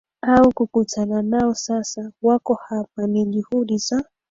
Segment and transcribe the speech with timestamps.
[0.23, 4.03] au kukutana nao sasa wako hapa Ni juhudi za